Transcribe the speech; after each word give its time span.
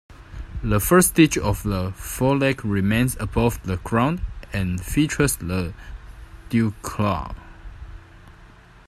The 0.63 0.79
first 0.79 1.13
digit 1.13 1.43
of 1.43 1.61
the 1.61 1.91
foreleg 1.91 2.65
remains 2.65 3.15
above 3.19 3.61
the 3.61 3.77
ground 3.77 4.21
and 4.51 4.83
features 4.83 5.35
the 5.35 5.75
dewclaw. 6.49 7.35